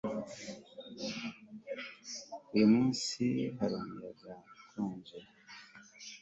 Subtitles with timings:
[2.53, 3.23] Uyu munsi
[3.57, 5.17] hari umuyaga ukonje